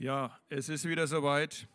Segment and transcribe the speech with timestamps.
[0.00, 1.68] Ja, es ist wieder soweit.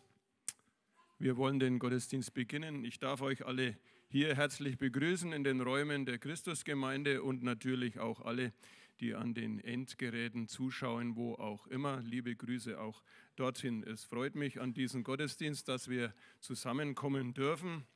[1.20, 2.84] Wir wollen den Gottesdienst beginnen.
[2.84, 3.76] Ich darf euch alle
[4.08, 8.52] hier herzlich begrüßen in den Räumen der Christusgemeinde und natürlich auch alle,
[8.98, 12.00] die an den Endgeräten zuschauen, wo auch immer.
[12.00, 13.04] Liebe Grüße auch
[13.36, 13.84] dorthin.
[13.84, 17.86] Es freut mich an diesem Gottesdienst, dass wir zusammenkommen dürfen.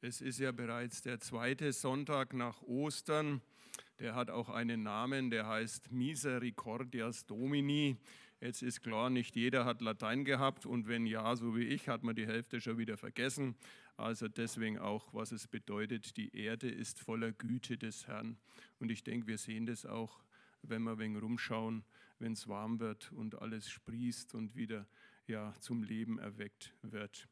[0.00, 3.42] Es ist ja bereits der zweite Sonntag nach Ostern.
[4.00, 7.96] Der hat auch einen Namen, der heißt Misericordias Domini.
[8.40, 12.04] Jetzt ist klar, nicht jeder hat Latein gehabt und wenn ja, so wie ich, hat
[12.04, 13.56] man die Hälfte schon wieder vergessen.
[13.96, 18.38] Also deswegen auch, was es bedeutet, die Erde ist voller Güte des Herrn.
[18.78, 20.22] Und ich denke, wir sehen das auch,
[20.62, 21.84] wenn wir ein wenig rumschauen,
[22.20, 24.86] wenn es warm wird und alles sprießt und wieder
[25.26, 27.28] ja, zum Leben erweckt wird.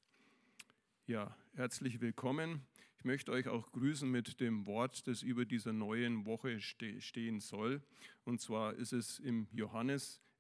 [1.06, 2.66] Ja, herzlich willkommen.
[2.98, 7.80] Ich möchte euch auch grüßen mit dem Wort, das über dieser neuen Woche stehen soll.
[8.24, 9.46] Und zwar ist es im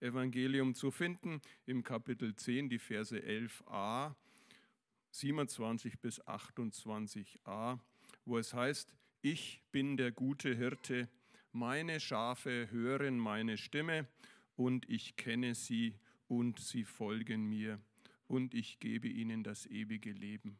[0.00, 4.14] Johannesevangelium zu finden, im Kapitel 10, die Verse 11a,
[5.10, 7.78] 27 bis 28a,
[8.24, 11.08] wo es heißt, ich bin der gute Hirte,
[11.52, 14.06] meine Schafe hören meine Stimme
[14.56, 17.80] und ich kenne sie und sie folgen mir
[18.26, 20.58] und ich gebe ihnen das ewige Leben.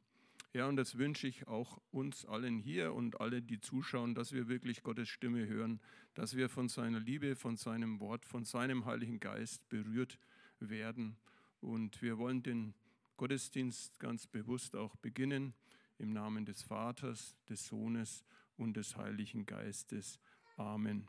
[0.57, 4.49] Ja, und das wünsche ich auch uns allen hier und alle, die zuschauen, dass wir
[4.49, 5.83] wirklich Gottes Stimme hören,
[6.15, 10.19] dass wir von seiner Liebe, von seinem Wort, von seinem Heiligen Geist berührt
[10.59, 11.19] werden.
[11.61, 12.73] Und wir wollen den
[13.19, 15.53] Gottesdienst ganz bewusst auch beginnen
[15.99, 18.25] im Namen des Vaters, des Sohnes
[18.57, 20.19] und des Heiligen Geistes.
[20.57, 21.07] Amen.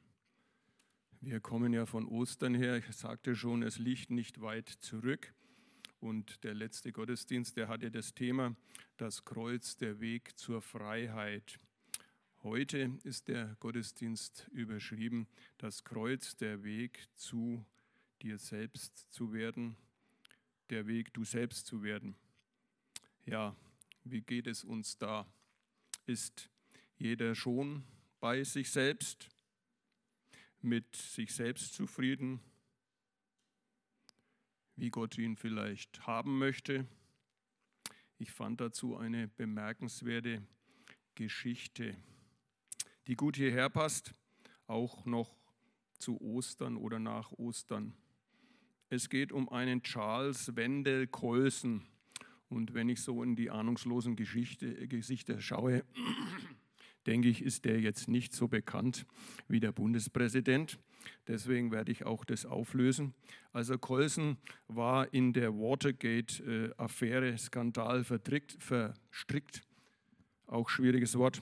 [1.21, 2.75] Wir kommen ja von Ostern her.
[2.75, 5.33] Ich sagte schon, es liegt nicht weit zurück.
[5.99, 8.55] Und der letzte Gottesdienst, der hatte das Thema
[8.97, 11.59] das Kreuz, der Weg zur Freiheit.
[12.43, 17.65] Heute ist der Gottesdienst überschrieben, das Kreuz, der Weg zu
[18.21, 19.75] dir selbst zu werden,
[20.69, 22.15] der Weg, du selbst zu werden.
[23.25, 23.55] Ja,
[24.03, 25.27] wie geht es uns da?
[26.05, 26.49] Ist
[26.97, 27.83] jeder schon
[28.19, 29.29] bei sich selbst,
[30.61, 32.39] mit sich selbst zufrieden?
[34.77, 36.87] Wie Gott ihn vielleicht haben möchte.
[38.19, 40.41] Ich fand dazu eine bemerkenswerte
[41.15, 41.97] Geschichte,
[43.07, 44.13] die gut hierher passt,
[44.67, 45.35] auch noch
[45.99, 47.95] zu Ostern oder nach Ostern.
[48.89, 51.85] Es geht um einen Charles Wendell Colson.
[52.49, 55.83] Und wenn ich so in die ahnungslosen Geschichte, Gesichter schaue,
[57.07, 59.05] denke ich, ist der jetzt nicht so bekannt
[59.47, 60.77] wie der Bundespräsident.
[61.27, 63.13] Deswegen werde ich auch das auflösen.
[63.53, 64.37] Also Colson
[64.67, 69.63] war in der Watergate-Affäre, Skandal verstrickt,
[70.47, 71.41] auch schwieriges Wort.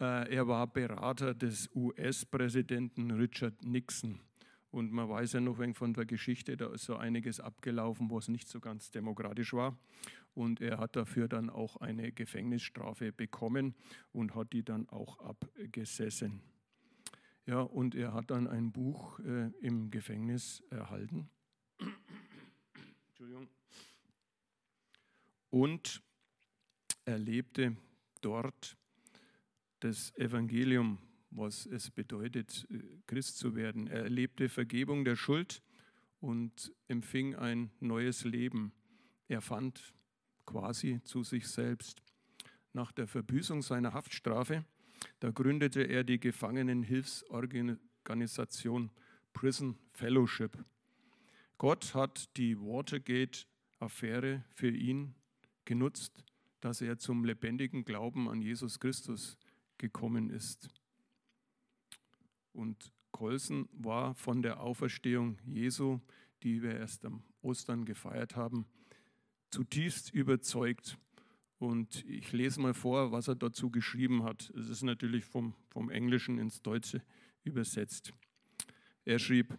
[0.00, 4.20] Äh, er war Berater des US-Präsidenten Richard Nixon.
[4.70, 8.48] Und man weiß ja noch von der Geschichte, da ist so einiges abgelaufen, was nicht
[8.48, 9.78] so ganz demokratisch war.
[10.36, 13.74] Und er hat dafür dann auch eine Gefängnisstrafe bekommen
[14.12, 16.42] und hat die dann auch abgesessen.
[17.46, 21.30] Ja, und er hat dann ein Buch äh, im Gefängnis erhalten.
[23.08, 23.48] Entschuldigung.
[25.48, 26.02] Und
[27.06, 27.78] er lebte
[28.20, 28.76] dort
[29.80, 30.98] das Evangelium,
[31.30, 33.86] was es bedeutet, äh, Christ zu werden.
[33.86, 35.62] Er erlebte Vergebung der Schuld
[36.20, 38.74] und empfing ein neues Leben.
[39.28, 39.94] Er fand
[40.46, 42.02] quasi zu sich selbst.
[42.72, 44.64] Nach der Verbüßung seiner Haftstrafe
[45.20, 48.90] da gründete er die Gefangenenhilfsorganisation
[49.32, 50.62] Prison Fellowship.
[51.58, 55.14] Gott hat die Watergate-Affäre für ihn
[55.64, 56.22] genutzt,
[56.60, 59.38] dass er zum lebendigen Glauben an Jesus Christus
[59.78, 60.68] gekommen ist.
[62.52, 65.98] Und Colson war von der Auferstehung Jesu,
[66.42, 68.66] die wir erst am Ostern gefeiert haben,
[69.56, 70.98] zutiefst überzeugt.
[71.58, 74.50] Und ich lese mal vor, was er dazu geschrieben hat.
[74.50, 77.02] Es ist natürlich vom, vom Englischen ins Deutsche
[77.42, 78.12] übersetzt.
[79.06, 79.56] Er schrieb,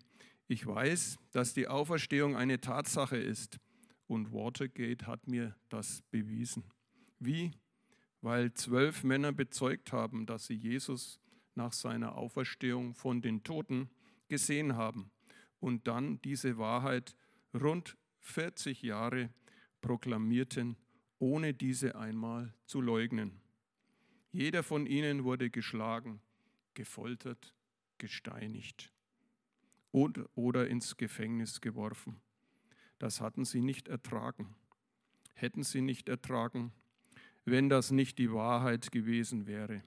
[0.48, 3.58] ich weiß, dass die Auferstehung eine Tatsache ist
[4.06, 6.64] und Watergate hat mir das bewiesen.
[7.18, 7.54] Wie?
[8.22, 11.20] Weil zwölf Männer bezeugt haben, dass sie Jesus
[11.56, 13.90] nach seiner Auferstehung von den Toten
[14.28, 15.10] gesehen haben
[15.60, 17.16] und dann diese Wahrheit
[17.60, 19.32] rund 40 Jahre
[19.82, 20.78] proklamierten
[21.20, 23.42] ohne diese einmal zu leugnen.
[24.32, 26.22] Jeder von ihnen wurde geschlagen,
[26.74, 27.56] gefoltert,
[27.98, 28.94] gesteinigt
[29.92, 32.22] oder, oder ins Gefängnis geworfen.
[33.00, 34.56] Das hatten sie nicht ertragen.
[35.34, 36.72] Hätten sie nicht ertragen,
[37.46, 39.84] wenn das nicht die Wahrheit gewesen wäre.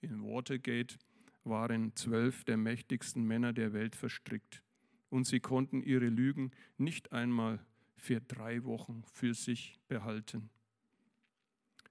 [0.00, 0.98] In Watergate
[1.44, 4.62] waren zwölf der mächtigsten Männer der Welt verstrickt.
[5.10, 7.64] und sie konnten ihre Lügen nicht einmal
[7.98, 10.50] für drei Wochen für sich behalten.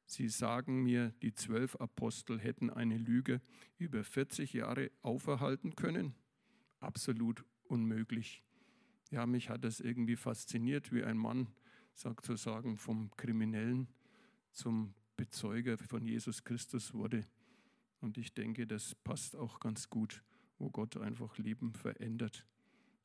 [0.06, 3.42] Sie sagen mir, die zwölf Apostel hätten eine Lüge
[3.78, 6.16] über 40 Jahre auferhalten können?
[6.80, 8.42] Absolut unmöglich.
[9.12, 11.48] Ja, mich hat das irgendwie fasziniert, wie ein Mann,
[11.94, 13.88] sozusagen, vom Kriminellen
[14.52, 17.26] zum Bezeuger von Jesus Christus wurde.
[18.00, 20.24] Und ich denke, das passt auch ganz gut,
[20.58, 22.46] wo Gott einfach Leben verändert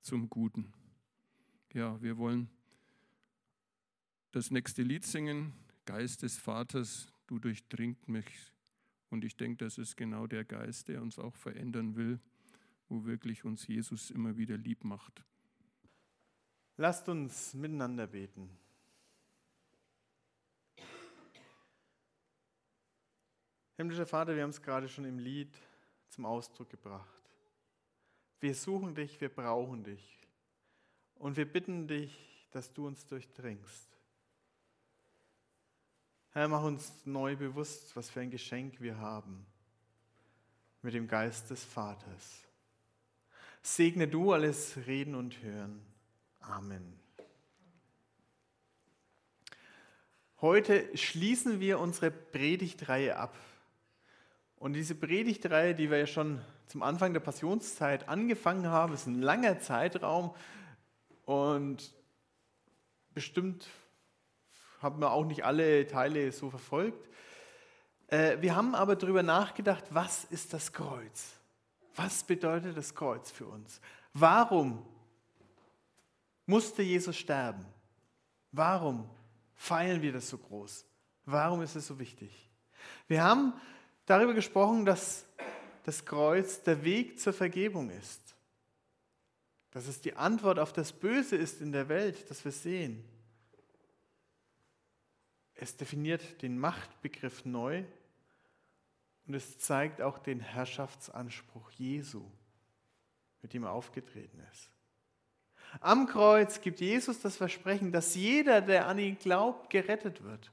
[0.03, 0.73] zum Guten.
[1.73, 2.51] Ja, wir wollen
[4.33, 5.53] das nächste Lied singen.
[5.85, 8.53] Geist des Vaters, du durchdringt mich.
[9.11, 12.19] Und ich denke, das ist genau der Geist, der uns auch verändern will,
[12.89, 15.23] wo wirklich uns Jesus immer wieder lieb macht.
[16.79, 18.51] Lasst uns miteinander beten.
[23.77, 25.55] Himmlischer Vater, wir haben es gerade schon im Lied
[26.09, 27.21] zum Ausdruck gebracht.
[28.41, 30.27] Wir suchen dich, wir brauchen dich.
[31.17, 33.92] Und wir bitten dich, dass du uns durchdringst.
[36.35, 39.45] Herr, mach uns neu bewusst, was für ein Geschenk wir haben
[40.81, 42.41] mit dem Geist des Vaters.
[43.61, 45.85] Segne du alles Reden und Hören.
[46.41, 46.99] Amen.
[50.41, 53.37] Heute schließen wir unsere Predigtreihe ab.
[54.57, 59.21] Und diese Predigtreihe, die wir ja schon zum Anfang der Passionszeit angefangen haben, ist ein
[59.21, 60.35] langer Zeitraum
[61.27, 61.93] und
[63.13, 63.69] bestimmt
[64.83, 67.09] haben wir auch nicht alle Teile so verfolgt.
[68.09, 71.33] Äh, wir haben aber darüber nachgedacht, was ist das Kreuz?
[71.95, 73.81] Was bedeutet das Kreuz für uns?
[74.13, 74.85] Warum
[76.47, 77.65] musste Jesus sterben?
[78.51, 79.09] Warum
[79.55, 80.85] feiern wir das so groß?
[81.25, 82.51] Warum ist es so wichtig?
[83.07, 83.55] Wir haben
[84.07, 85.25] darüber gesprochen, dass
[85.85, 88.21] das Kreuz der Weg zur Vergebung ist.
[89.71, 93.05] Dass es die Antwort auf das Böse ist in der Welt, das wir sehen.
[95.63, 97.85] Es definiert den Machtbegriff neu
[99.29, 102.29] und es zeigt auch den Herrschaftsanspruch Jesu,
[103.43, 104.73] mit dem er aufgetreten ist.
[105.79, 110.51] Am Kreuz gibt Jesus das Versprechen, dass jeder, der an ihn glaubt, gerettet wird.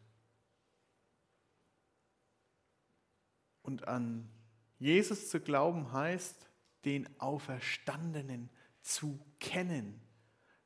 [3.63, 4.29] Und an
[4.77, 6.51] Jesus zu glauben heißt,
[6.85, 8.51] den Auferstandenen
[8.83, 9.99] zu kennen.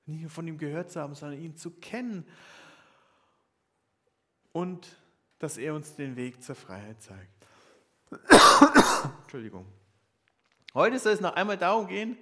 [0.05, 2.25] Nicht nur von ihm gehört zu haben, sondern ihn zu kennen
[4.53, 4.87] und
[5.39, 7.47] dass er uns den Weg zur Freiheit zeigt.
[9.23, 9.65] Entschuldigung.
[10.73, 12.17] Heute soll es noch einmal darum gehen,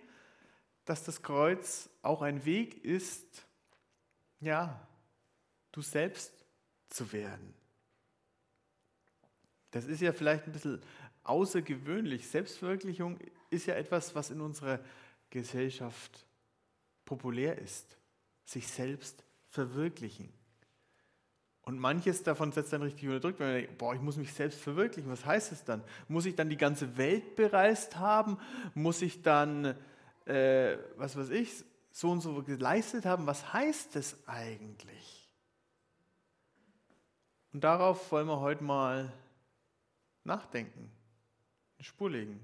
[0.86, 3.46] dass das Kreuz auch ein Weg ist,
[4.40, 4.88] ja,
[5.72, 6.34] du selbst
[6.90, 7.54] zu werden.
[9.70, 10.82] Das ist ja vielleicht ein bisschen
[11.24, 12.28] außergewöhnlich.
[12.28, 13.20] Selbstverwirklichung
[13.50, 14.80] ist ja etwas, was in unserer
[15.30, 16.26] Gesellschaft
[17.06, 17.98] populär ist.
[18.44, 20.34] Sich selbst verwirklichen.
[21.64, 24.34] Und manches davon setzt dann richtig unter Druck, wenn man denkt, boah, ich muss mich
[24.34, 25.12] selbst verwirklichen.
[25.12, 25.84] Was heißt es dann?
[26.08, 28.40] Muss ich dann die ganze Welt bereist haben?
[28.74, 29.76] Muss ich dann,
[30.26, 33.28] äh, was weiß ich, so und so geleistet haben?
[33.28, 35.30] Was heißt es eigentlich?
[37.54, 39.14] Und darauf wollen wir heute mal
[40.24, 40.90] nachdenken,
[41.78, 42.40] eine Spur legen.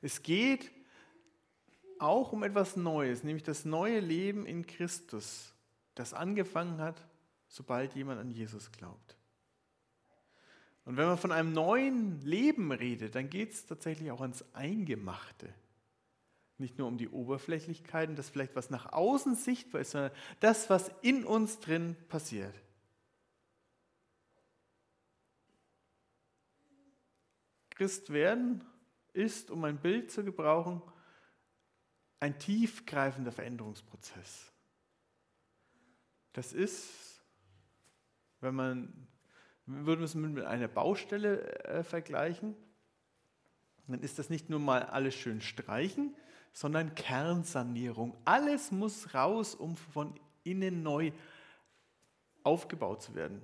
[0.00, 0.70] Es geht
[1.98, 5.51] auch um etwas Neues, nämlich das neue Leben in Christus
[5.94, 7.06] das angefangen hat,
[7.48, 9.16] sobald jemand an Jesus glaubt.
[10.84, 15.52] Und wenn man von einem neuen Leben redet, dann geht es tatsächlich auch ans Eingemachte.
[16.58, 20.90] Nicht nur um die Oberflächlichkeiten, das vielleicht was nach außen sichtbar ist, sondern das, was
[21.02, 22.54] in uns drin passiert.
[27.70, 28.64] Christ werden
[29.12, 30.82] ist, um ein Bild zu gebrauchen,
[32.20, 34.51] ein tiefgreifender Veränderungsprozess.
[36.32, 37.22] Das ist,
[38.40, 39.08] wenn man,
[39.66, 42.56] würde man es mit einer Baustelle äh, vergleichen,
[43.86, 46.16] dann ist das nicht nur mal alles schön streichen,
[46.52, 48.16] sondern Kernsanierung.
[48.24, 51.12] Alles muss raus, um von innen neu
[52.42, 53.42] aufgebaut zu werden.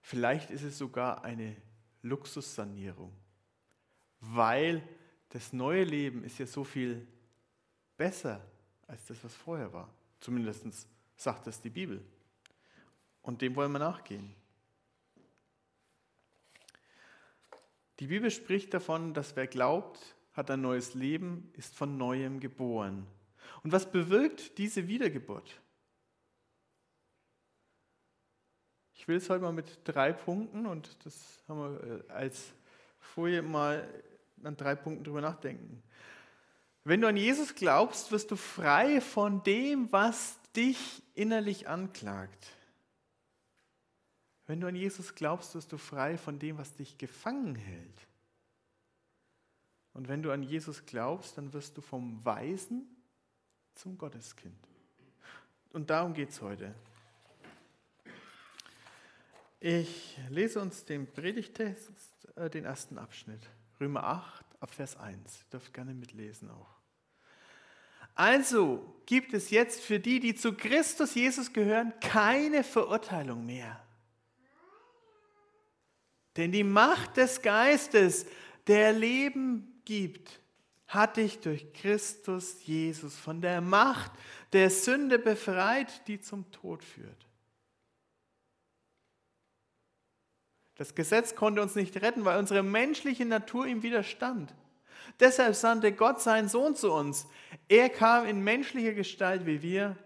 [0.00, 1.56] Vielleicht ist es sogar eine
[2.02, 3.12] Luxussanierung,
[4.20, 4.86] weil
[5.30, 7.06] das neue Leben ist ja so viel
[7.96, 8.40] besser
[8.86, 9.92] als das, was vorher war.
[10.20, 12.04] Zumindest sagt es die Bibel.
[13.22, 14.34] Und dem wollen wir nachgehen.
[17.98, 23.06] Die Bibel spricht davon, dass wer glaubt, hat ein neues Leben, ist von neuem geboren.
[23.62, 25.60] Und was bewirkt diese Wiedergeburt?
[28.94, 32.52] Ich will es heute mal mit drei Punkten und das haben wir äh, als
[32.98, 33.88] Folie mal
[34.42, 35.82] an drei Punkten drüber nachdenken.
[36.86, 42.52] Wenn du an Jesus glaubst, wirst du frei von dem, was dich innerlich anklagt.
[44.46, 48.06] Wenn du an Jesus glaubst, wirst du frei von dem, was dich gefangen hält.
[49.94, 52.86] Und wenn du an Jesus glaubst, dann wirst du vom Weisen
[53.74, 54.68] zum Gotteskind.
[55.72, 56.72] Und darum geht es heute.
[59.58, 61.90] Ich lese uns den Predigtext,
[62.36, 63.42] äh, den ersten Abschnitt,
[63.80, 65.40] Römer 8, ab Vers 1.
[65.40, 66.75] Ihr dürft gerne mitlesen auch.
[68.16, 73.80] Also gibt es jetzt für die, die zu Christus Jesus gehören, keine Verurteilung mehr.
[76.36, 78.26] Denn die Macht des Geistes,
[78.66, 80.40] der Leben gibt,
[80.88, 84.12] hat dich durch Christus Jesus von der Macht
[84.52, 87.26] der Sünde befreit, die zum Tod führt.
[90.76, 94.54] Das Gesetz konnte uns nicht retten, weil unsere menschliche Natur ihm widerstand.
[95.20, 97.26] Deshalb sandte Gott seinen Sohn zu uns.
[97.68, 99.96] Er kam in menschlicher Gestalt wie wir,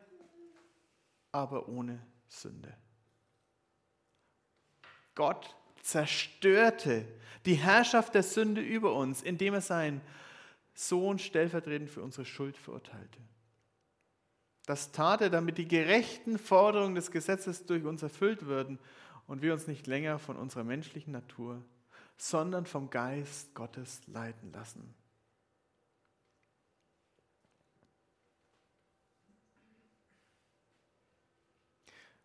[1.32, 2.72] aber ohne Sünde.
[5.14, 7.04] Gott zerstörte
[7.46, 10.00] die Herrschaft der Sünde über uns, indem er seinen
[10.74, 13.18] Sohn stellvertretend für unsere Schuld verurteilte.
[14.66, 18.78] Das tat er, damit die gerechten Forderungen des Gesetzes durch uns erfüllt würden
[19.26, 21.62] und wir uns nicht länger von unserer menschlichen Natur,
[22.16, 24.94] sondern vom Geist Gottes leiten lassen.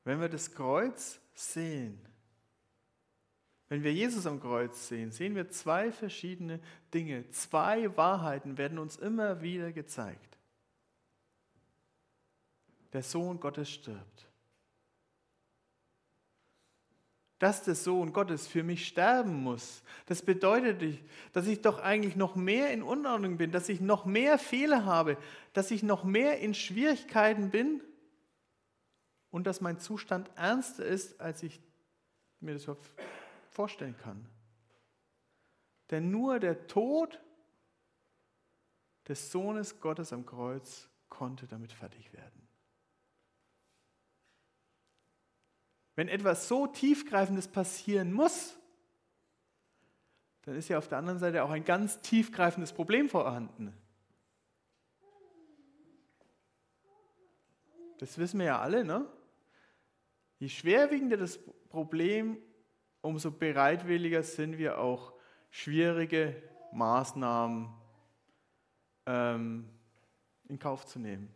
[0.06, 2.00] Wenn wir das Kreuz sehen,
[3.68, 6.60] wenn wir Jesus am Kreuz sehen, sehen wir zwei verschiedene
[6.94, 7.28] Dinge.
[7.32, 10.38] Zwei Wahrheiten werden uns immer wieder gezeigt.
[12.94, 14.28] Der Sohn Gottes stirbt
[17.40, 21.00] dass der Sohn Gottes für mich sterben muss, das bedeutet,
[21.34, 25.18] dass ich doch eigentlich noch mehr in Unordnung bin, dass ich noch mehr Fehler habe,
[25.54, 27.82] dass ich noch mehr in Schwierigkeiten bin
[29.36, 31.60] und dass mein Zustand ernster ist, als ich
[32.40, 32.90] mir das überhaupt
[33.50, 34.26] vorstellen kann.
[35.92, 37.22] Denn nur der Tod
[39.10, 42.48] des Sohnes Gottes am Kreuz konnte damit fertig werden.
[45.96, 48.58] Wenn etwas so tiefgreifendes passieren muss,
[50.44, 53.76] dann ist ja auf der anderen Seite auch ein ganz tiefgreifendes Problem vorhanden.
[57.98, 59.06] Das wissen wir ja alle, ne?
[60.38, 61.40] Je schwerwiegender das
[61.70, 62.38] Problem,
[63.02, 65.14] umso bereitwilliger sind wir auch
[65.50, 66.42] schwierige
[66.74, 67.70] Maßnahmen
[69.06, 69.70] ähm,
[70.48, 71.34] in Kauf zu nehmen.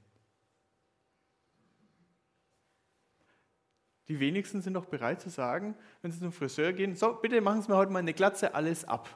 [4.09, 7.61] Die wenigsten sind doch bereit zu sagen, wenn sie zum Friseur gehen, so, bitte machen
[7.61, 9.07] Sie mir heute mal eine Glatze, alles ab.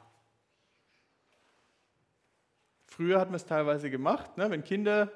[2.86, 5.10] Früher hat man es teilweise gemacht, ne, wenn Kinder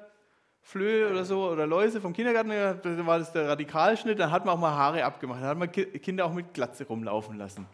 [0.61, 4.55] Flöhe oder so oder Läuse vom Kindergarten, da war das der Radikalschnitt, dann hat man
[4.55, 7.65] auch mal Haare abgemacht, dann hat man Kinder auch mit Glatze rumlaufen lassen.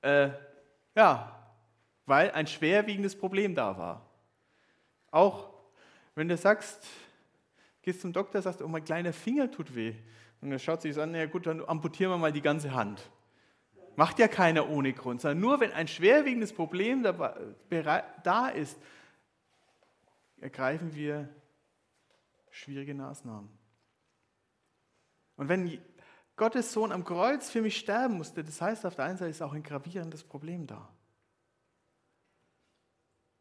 [0.00, 0.30] Äh,
[0.94, 1.34] ja,
[2.06, 4.06] weil ein schwerwiegendes Problem da war.
[5.10, 5.50] Auch
[6.14, 6.86] wenn du sagst,
[7.82, 9.94] gehst zum Doktor, sagst, oh, mein kleiner Finger tut weh.
[10.40, 13.02] Und er schaut sich das an, ja gut, dann amputieren wir mal die ganze Hand.
[13.96, 18.78] Macht ja keiner ohne Grund, sondern nur wenn ein schwerwiegendes Problem da ist,
[20.40, 21.28] ergreifen wir
[22.50, 23.48] schwierige Maßnahmen.
[25.36, 25.80] Und wenn
[26.36, 29.42] Gottes Sohn am Kreuz für mich sterben musste, das heißt, auf der einen Seite ist
[29.42, 30.88] auch ein gravierendes Problem da.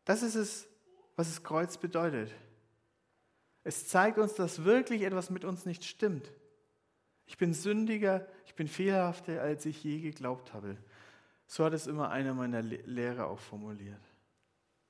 [0.06, 0.68] Das ist es,
[1.16, 2.34] was das Kreuz bedeutet.
[3.64, 6.32] Es zeigt uns, dass wirklich etwas mit uns nicht stimmt.
[7.26, 10.78] Ich bin sündiger, ich bin fehlerhafter, als ich je geglaubt habe.
[11.46, 14.02] So hat es immer einer meiner Lehrer auch formuliert.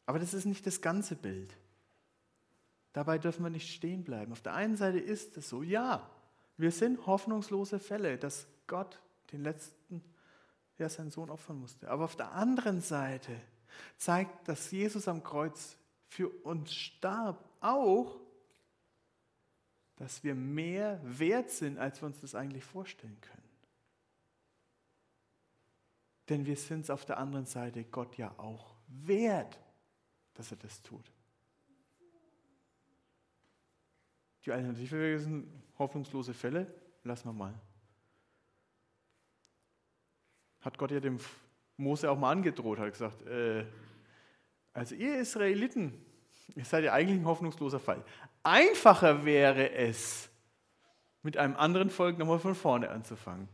[0.05, 1.57] Aber das ist nicht das ganze Bild.
[2.93, 4.31] Dabei dürfen wir nicht stehen bleiben.
[4.31, 6.09] Auf der einen Seite ist es so, ja,
[6.57, 8.99] wir sind hoffnungslose Fälle, dass Gott
[9.31, 10.03] den letzten,
[10.77, 11.89] ja, seinen Sohn opfern musste.
[11.89, 13.39] Aber auf der anderen Seite
[13.97, 15.77] zeigt, dass Jesus am Kreuz
[16.07, 18.19] für uns starb, auch
[19.97, 23.43] dass wir mehr wert sind, als wir uns das eigentlich vorstellen können.
[26.29, 29.59] Denn wir sind es auf der anderen Seite Gott ja auch wert,
[30.33, 31.11] dass er das tut.
[34.47, 35.45] Die Alternative sind
[35.77, 36.73] hoffnungslose Fälle,
[37.03, 37.53] lassen wir mal.
[40.61, 41.19] Hat Gott ja dem
[41.75, 43.65] Mose auch mal angedroht, hat gesagt, äh,
[44.71, 45.93] also ihr Israeliten,
[46.55, 48.01] ihr seid ja eigentlich ein hoffnungsloser Fall.
[48.41, 50.29] Einfacher wäre es,
[51.23, 53.49] mit einem anderen Volk nochmal von vorne anzufangen.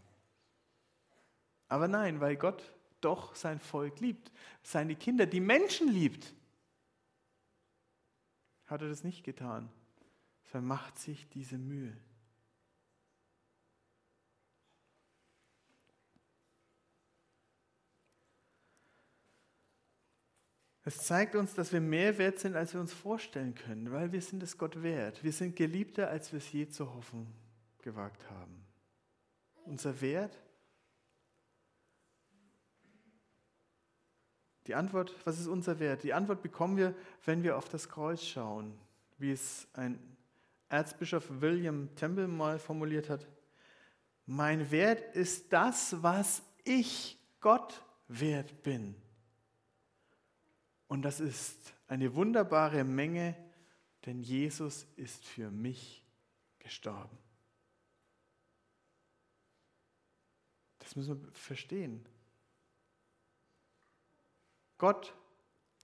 [1.69, 2.71] Aber nein, weil Gott
[3.01, 4.31] doch sein Volk liebt,
[4.61, 6.35] seine Kinder, die Menschen liebt.
[8.67, 9.71] Hat er das nicht getan,
[10.53, 11.97] sondern macht sich diese Mühe.
[20.85, 24.21] Es zeigt uns, dass wir mehr wert sind, als wir uns vorstellen können, weil wir
[24.21, 25.23] sind es Gott wert.
[25.23, 27.25] Wir sind geliebter, als wir es je zu hoffen
[27.81, 28.63] gewagt haben.
[29.65, 30.37] Unser Wert?
[34.67, 36.03] Die Antwort, was ist unser Wert?
[36.03, 36.93] Die Antwort bekommen wir,
[37.25, 38.77] wenn wir auf das Kreuz schauen,
[39.17, 40.12] wie es ein
[40.73, 43.27] Erzbischof William Temple mal formuliert hat.
[44.25, 48.95] Mein Wert ist das, was ich Gott wert bin.
[50.87, 53.35] Und das ist eine wunderbare Menge,
[54.07, 56.03] denn Jesus ist für mich
[56.57, 57.17] gestorben.
[60.79, 62.03] Das müssen wir verstehen.
[64.79, 65.15] Gott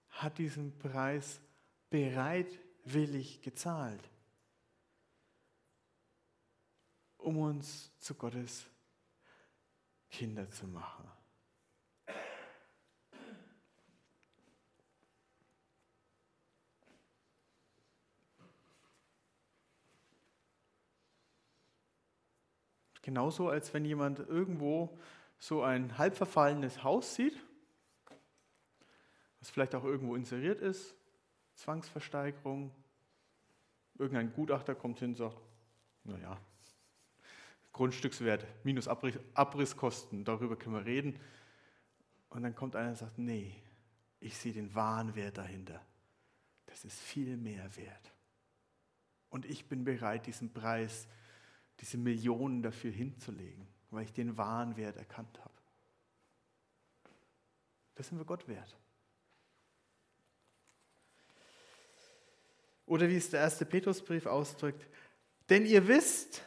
[0.08, 1.40] hat diesen Preis
[1.90, 4.10] bereitwillig gezahlt,
[7.30, 8.66] um uns zu Gottes
[10.10, 11.08] Kinder zu machen.
[23.02, 24.98] Genauso, als wenn jemand irgendwo
[25.38, 27.38] so ein halb verfallenes Haus sieht,
[29.38, 30.96] was vielleicht auch irgendwo inseriert ist,
[31.54, 32.74] Zwangsversteigerung,
[33.98, 35.40] irgendein Gutachter kommt hin und sagt,
[36.02, 36.36] naja,
[37.80, 41.18] Grundstückswert minus Abriss, Abrisskosten, darüber können wir reden.
[42.28, 43.54] Und dann kommt einer und sagt, nee,
[44.20, 45.80] ich sehe den wahren Wert dahinter.
[46.66, 48.12] Das ist viel mehr wert.
[49.30, 51.08] Und ich bin bereit, diesen Preis
[51.80, 55.54] diese Millionen dafür hinzulegen, weil ich den wahren Wert erkannt habe.
[57.94, 58.76] Das sind wir Gott wert.
[62.84, 64.86] Oder wie es der erste Petrusbrief ausdrückt,
[65.48, 66.42] denn ihr wisst,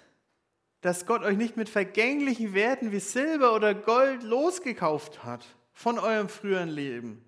[0.84, 6.28] dass Gott euch nicht mit vergänglichen Werten wie Silber oder Gold losgekauft hat von eurem
[6.28, 7.24] früheren Leben,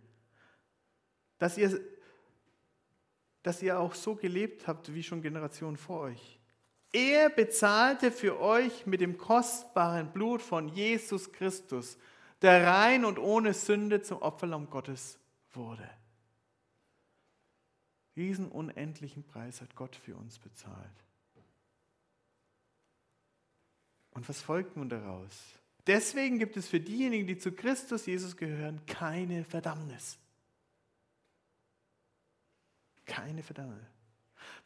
[1.38, 1.80] dass ihr,
[3.44, 6.38] dass ihr auch so gelebt habt wie schon Generationen vor euch.
[6.92, 11.98] Er bezahlte für euch mit dem kostbaren Blut von Jesus Christus,
[12.42, 15.18] der rein und ohne Sünde zum Opferlamm Gottes
[15.54, 15.90] wurde.
[18.18, 21.05] Diesen unendlichen Preis hat Gott für uns bezahlt.
[24.16, 25.38] Und was folgt nun daraus?
[25.86, 30.18] Deswegen gibt es für diejenigen, die zu Christus Jesus gehören, keine Verdammnis.
[33.06, 33.86] Keine Verdammnis.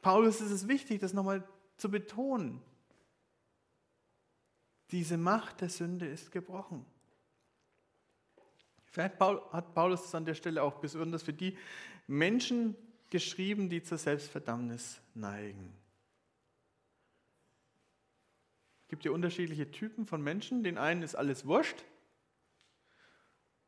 [0.01, 2.61] Paulus ist es wichtig, das nochmal zu betonen.
[4.91, 6.85] Diese Macht der Sünde ist gebrochen.
[8.85, 11.57] Vielleicht hat Paulus es an der Stelle auch besonders für die
[12.07, 12.75] Menschen
[13.09, 15.73] geschrieben, die zur Selbstverdammnis neigen.
[18.77, 20.63] Es gibt ja unterschiedliche Typen von Menschen.
[20.63, 21.85] Den einen ist alles wurscht,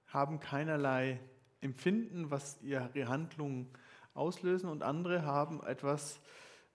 [0.07, 1.19] haben keinerlei
[1.61, 3.69] Empfinden, was ihre Handlungen
[4.13, 6.19] auslösen, und andere haben etwas,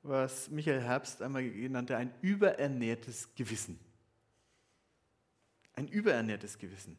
[0.02, 3.78] was Michael Herbst einmal genannt hat, ein überernährtes Gewissen.
[5.74, 6.96] Ein überernährtes Gewissen.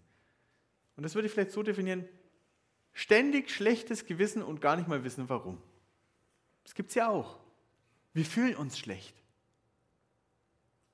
[0.95, 2.07] Und das würde ich vielleicht so definieren,
[2.93, 5.61] ständig schlechtes Gewissen und gar nicht mal wissen, warum.
[6.63, 7.39] Das gibt es ja auch.
[8.13, 9.15] Wir fühlen uns schlecht.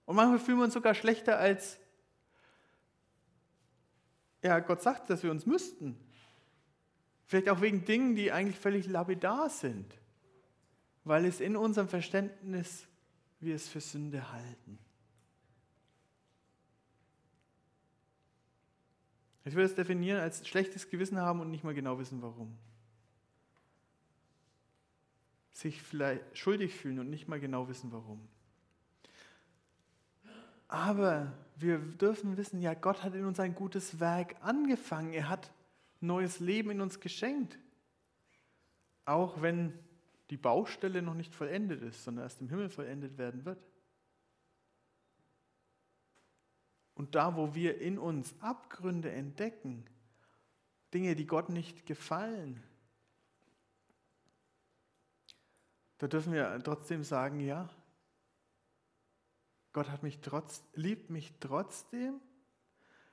[0.06, 1.80] Und manchmal fühlen wir uns sogar schlechter, als
[4.42, 5.98] ja, Gott sagt, dass wir uns müssten.
[7.26, 9.96] Vielleicht auch wegen Dingen, die eigentlich völlig lapidar sind
[11.04, 12.88] weil es in unserem Verständnis
[13.40, 14.80] wir es für Sünde halten.
[19.46, 22.58] Ich würde es definieren als schlechtes Gewissen haben und nicht mal genau wissen, warum.
[25.52, 28.26] Sich vielleicht schuldig fühlen und nicht mal genau wissen, warum.
[30.74, 35.14] Aber wir dürfen wissen, ja, Gott hat in uns ein gutes Werk angefangen.
[35.14, 35.52] Er hat
[36.00, 37.60] neues Leben in uns geschenkt.
[39.06, 39.78] Auch wenn
[40.32, 43.64] die Baustelle noch nicht vollendet ist, sondern erst im Himmel vollendet werden wird.
[46.96, 49.86] Und da, wo wir in uns Abgründe entdecken,
[50.92, 52.64] Dinge, die Gott nicht gefallen,
[56.00, 57.70] da dürfen wir trotzdem sagen, ja,
[59.74, 62.22] Gott hat mich trotz, liebt mich trotzdem.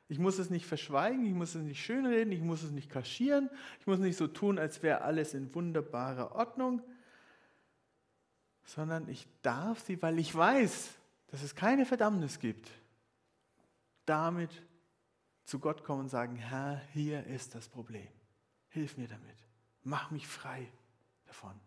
[0.08, 3.48] Ich muss es nicht verschweigen, ich muss es nicht schönreden, ich muss es nicht kaschieren,
[3.80, 6.82] ich muss nicht so tun, als wäre alles in wunderbarer Ordnung,
[8.64, 10.90] sondern ich darf sie, weil ich weiß,
[11.28, 12.68] dass es keine Verdammnis gibt,
[14.04, 14.50] damit
[15.44, 18.08] zu Gott kommen und sagen, Herr, hier ist das Problem.
[18.68, 19.36] Hilf mir damit.
[19.82, 20.70] Mach mich frei
[21.26, 21.58] davon.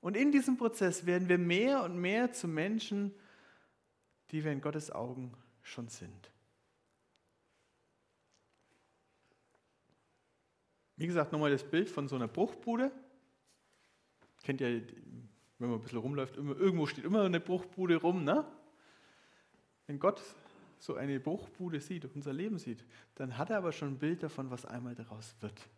[0.00, 3.14] Und in diesem Prozess werden wir mehr und mehr zu Menschen,
[4.30, 5.32] die wir in Gottes Augen
[5.62, 6.30] schon sind.
[10.96, 12.90] Wie gesagt, nochmal das Bild von so einer Bruchbude.
[14.42, 14.82] Kennt ihr,
[15.58, 18.24] wenn man ein bisschen rumläuft, immer, irgendwo steht immer eine Bruchbude rum.
[18.24, 18.46] Ne?
[19.86, 20.22] Wenn Gott
[20.78, 24.50] so eine Bruchbude sieht, unser Leben sieht, dann hat er aber schon ein Bild davon,
[24.50, 25.68] was einmal daraus wird.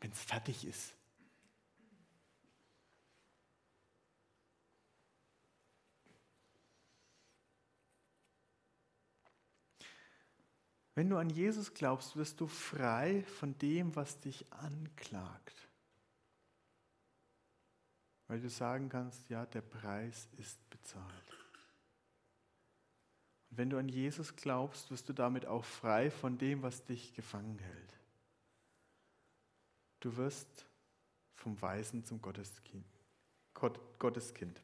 [0.00, 0.94] Wenn es fertig ist.
[10.96, 15.68] Wenn du an Jesus glaubst, wirst du frei von dem, was dich anklagt.
[18.28, 21.36] Weil du sagen kannst, ja, der Preis ist bezahlt.
[23.50, 27.12] Und wenn du an Jesus glaubst, wirst du damit auch frei von dem, was dich
[27.12, 27.94] gefangen hält.
[30.00, 30.64] Du wirst
[31.34, 32.86] vom Weisen zum Gotteskind.
[33.98, 34.62] Gotteskind.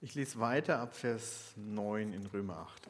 [0.00, 2.88] Ich lese weiter ab Vers 9 in Römer 8.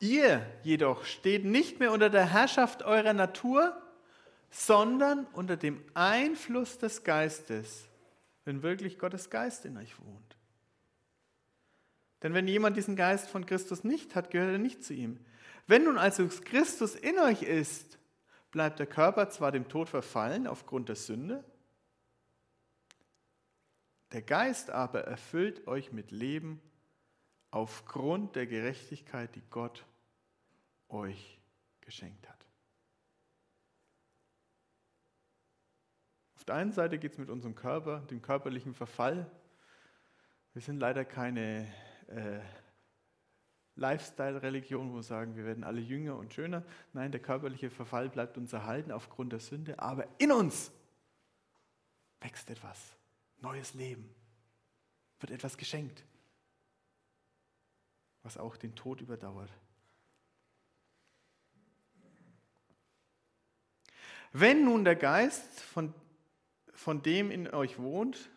[0.00, 3.80] Ihr jedoch steht nicht mehr unter der Herrschaft eurer Natur,
[4.50, 7.86] sondern unter dem Einfluss des Geistes,
[8.44, 10.36] wenn wirklich Gottes Geist in euch wohnt.
[12.22, 15.20] Denn wenn jemand diesen Geist von Christus nicht hat, gehört er nicht zu ihm.
[15.66, 17.98] Wenn nun also Christus in euch ist,
[18.50, 21.44] bleibt der Körper zwar dem Tod verfallen aufgrund der Sünde,
[24.12, 26.60] der Geist aber erfüllt euch mit Leben
[27.50, 29.84] aufgrund der Gerechtigkeit, die Gott
[30.90, 31.40] euch
[31.80, 32.46] geschenkt hat.
[36.36, 39.30] Auf der einen Seite geht es mit unserem Körper, dem körperlichen Verfall.
[40.52, 41.72] Wir sind leider keine
[42.08, 42.40] äh,
[43.76, 46.64] Lifestyle-Religion, wo wir sagen, wir werden alle jünger und schöner.
[46.92, 50.72] Nein, der körperliche Verfall bleibt uns erhalten aufgrund der Sünde, aber in uns
[52.20, 52.96] wächst etwas,
[53.38, 54.14] neues Leben,
[55.20, 56.04] wird etwas geschenkt,
[58.22, 59.50] was auch den Tod überdauert.
[64.32, 65.92] Wenn nun der Geist von,
[66.72, 68.30] von dem in euch wohnt,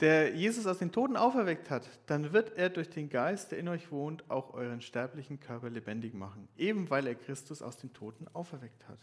[0.00, 3.68] der Jesus aus den Toten auferweckt hat, dann wird er durch den Geist, der in
[3.68, 8.26] euch wohnt, auch euren sterblichen Körper lebendig machen, eben weil er Christus aus den Toten
[8.32, 8.98] auferweckt hat.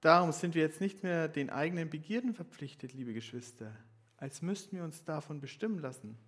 [0.00, 3.74] Darum sind wir jetzt nicht mehr den eigenen Begierden verpflichtet, liebe Geschwister,
[4.16, 6.18] als müssten wir uns davon bestimmen lassen.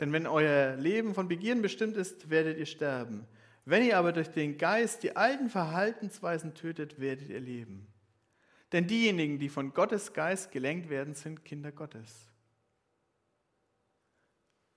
[0.00, 3.26] Denn wenn euer Leben von Begierden bestimmt ist, werdet ihr sterben.
[3.64, 7.86] Wenn ihr aber durch den Geist die alten Verhaltensweisen tötet, werdet ihr leben.
[8.72, 12.28] Denn diejenigen, die von Gottes Geist gelenkt werden, sind Kinder Gottes.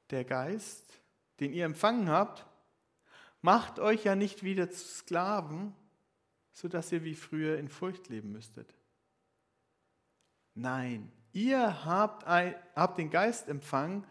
[0.10, 1.02] Der Geist,
[1.40, 2.46] den ihr empfangen habt,
[3.42, 5.74] macht euch ja nicht wieder zu Sklaven,
[6.52, 8.74] sodass ihr wie früher in Furcht leben müsstet.
[10.56, 14.06] Nein, ihr habt, ein, habt den Geist empfangen,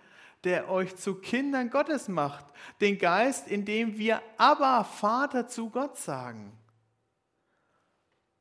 [0.45, 2.45] der euch zu Kindern Gottes macht.
[2.81, 6.53] Den Geist, in dem wir aber Vater zu Gott sagen.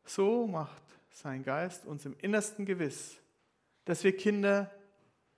[0.04, 3.18] So macht sein Geist uns im Innersten gewiss,
[3.86, 4.72] dass wir Kinder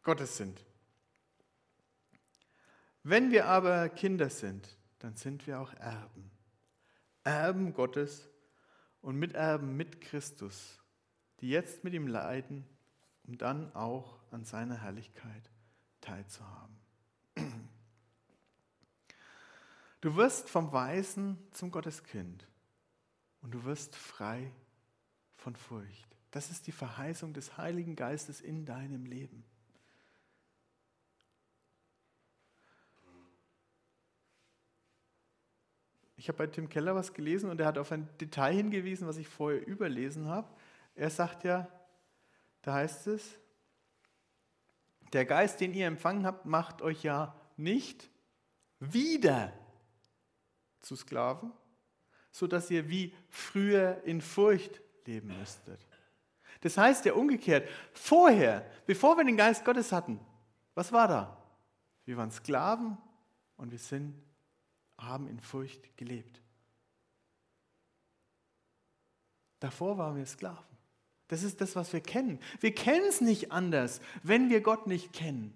[0.03, 0.63] Gottes sind.
[3.03, 6.31] Wenn wir aber Kinder sind, dann sind wir auch Erben.
[7.25, 8.29] Erben Gottes
[9.01, 10.79] und Miterben mit Christus,
[11.41, 12.65] die jetzt mit ihm leiden,
[13.25, 15.52] um dann auch an seiner Herrlichkeit
[16.03, 16.75] teilzuhaben.
[20.01, 22.45] Du wirst vom Weisen zum Gotteskind
[23.41, 24.51] und du wirst frei
[25.37, 26.17] von Furcht.
[26.31, 29.45] Das ist die Verheißung des Heiligen Geistes in deinem Leben.
[36.17, 39.17] Ich habe bei Tim Keller was gelesen und er hat auf ein Detail hingewiesen, was
[39.17, 40.49] ich vorher überlesen habe.
[40.95, 41.67] Er sagt ja,
[42.61, 43.39] da heißt es,
[45.13, 48.09] der Geist, den ihr empfangen habt, macht euch ja nicht
[48.79, 49.53] wieder
[50.79, 51.53] zu Sklaven,
[52.31, 55.85] sodass ihr wie früher in Furcht leben müsstet.
[56.61, 60.19] Das heißt ja umgekehrt, vorher, bevor wir den Geist Gottes hatten,
[60.75, 61.37] was war da?
[62.05, 62.97] Wir waren Sklaven
[63.57, 64.21] und wir sind,
[64.97, 66.41] haben in Furcht gelebt.
[69.59, 70.72] Davor waren wir Sklaven.
[71.27, 72.39] Das ist das, was wir kennen.
[72.59, 75.53] Wir kennen es nicht anders, wenn wir Gott nicht kennen.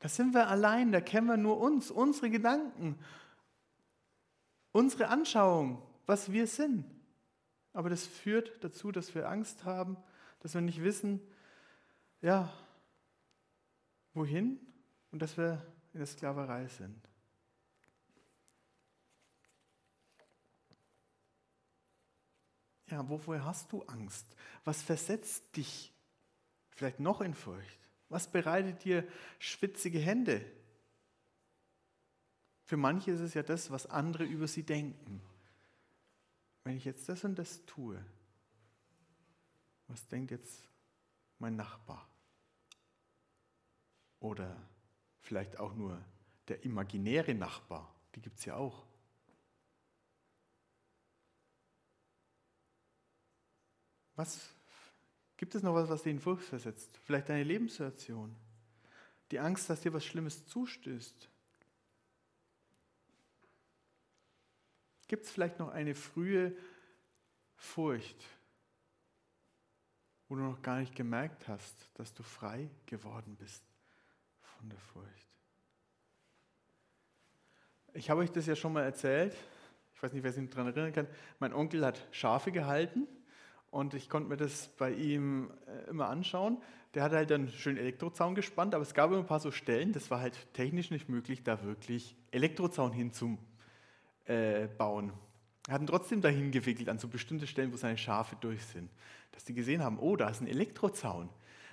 [0.00, 2.98] Da sind wir allein, da kennen wir nur uns, unsere Gedanken,
[4.72, 6.84] unsere Anschauung, was wir sind.
[7.72, 9.96] Aber das führt dazu, dass wir Angst haben,
[10.40, 11.20] dass wir nicht wissen,
[12.20, 12.52] ja,
[14.14, 14.58] wohin?
[15.10, 17.07] Und dass wir in der Sklaverei sind.
[22.90, 24.26] Ja, wovor hast du Angst?
[24.64, 25.92] Was versetzt dich
[26.70, 27.78] vielleicht noch in Furcht?
[28.08, 29.06] Was bereitet dir
[29.38, 30.44] schwitzige Hände?
[32.64, 35.20] Für manche ist es ja das, was andere über sie denken.
[36.64, 38.02] Wenn ich jetzt das und das tue,
[39.86, 40.68] was denkt jetzt
[41.38, 42.06] mein Nachbar?
[44.20, 44.56] Oder
[45.20, 46.02] vielleicht auch nur
[46.48, 48.87] der imaginäre Nachbar, die gibt es ja auch.
[54.18, 54.50] Was
[55.36, 56.98] gibt es noch was, was dich in Furcht versetzt?
[57.04, 58.34] Vielleicht deine Lebenssituation,
[59.30, 61.30] die Angst, dass dir was Schlimmes zustößt.
[65.06, 66.52] Gibt es vielleicht noch eine frühe
[67.54, 68.24] Furcht,
[70.28, 73.62] wo du noch gar nicht gemerkt hast, dass du frei geworden bist
[74.40, 75.28] von der Furcht?
[77.92, 79.36] Ich habe euch das ja schon mal erzählt.
[79.94, 81.06] Ich weiß nicht, wer sich daran erinnern kann.
[81.38, 83.06] Mein Onkel hat Schafe gehalten
[83.70, 86.58] und ich konnte mir das bei ihm äh, immer anschauen.
[86.94, 89.92] Der hat halt dann schön Elektrozaun gespannt, aber es gab immer ein paar so Stellen,
[89.92, 93.38] das war halt technisch nicht möglich, da wirklich Elektrozaun hinzubauen.
[94.26, 94.68] Äh,
[95.68, 98.90] er hat ihn trotzdem dahin gewickelt an so bestimmte Stellen, wo seine Schafe durch sind,
[99.32, 101.28] dass die gesehen haben, oh, da ist ein Elektrozaun.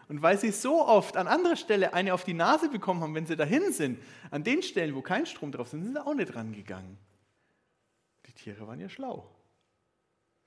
[0.07, 3.25] Und weil sie so oft an anderer Stelle eine auf die Nase bekommen haben, wenn
[3.25, 3.99] sie dahin sind,
[4.31, 6.97] an den Stellen, wo kein Strom drauf ist, sind sie auch nicht rangegangen.
[8.27, 9.27] Die Tiere waren ja schlau.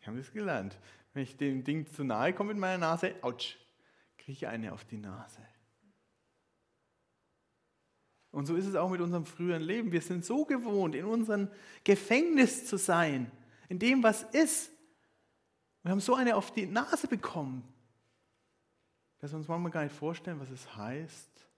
[0.00, 0.78] Die haben das gelernt.
[1.18, 3.56] Wenn ich dem Ding zu nahe komme mit meiner Nase, ouch,
[4.18, 5.44] kriege ich eine auf die Nase.
[8.30, 9.90] Und so ist es auch mit unserem früheren Leben.
[9.90, 11.48] Wir sind so gewohnt, in unserem
[11.82, 13.32] Gefängnis zu sein,
[13.68, 14.70] in dem, was ist.
[15.82, 17.64] Wir haben so eine auf die Nase bekommen,
[19.18, 21.48] dass wir uns manchmal gar nicht vorstellen, was es heißt,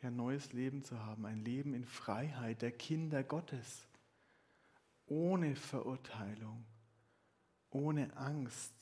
[0.00, 3.86] ein neues Leben zu haben, ein Leben in Freiheit der Kinder Gottes,
[5.04, 6.64] ohne Verurteilung,
[7.68, 8.72] ohne Angst.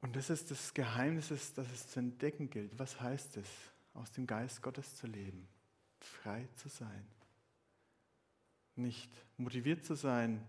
[0.00, 2.78] Und das ist das Geheimnis, das es zu entdecken gilt.
[2.78, 3.48] Was heißt es,
[3.94, 5.46] aus dem Geist Gottes zu leben,
[5.98, 7.06] frei zu sein?
[8.76, 10.46] Nicht motiviert zu sein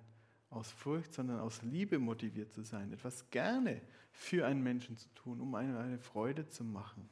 [0.50, 5.40] aus Furcht, sondern aus Liebe motiviert zu sein, etwas gerne für einen Menschen zu tun,
[5.40, 7.10] um einem eine Freude zu machen.